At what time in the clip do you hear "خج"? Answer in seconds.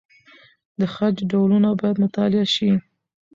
0.93-1.15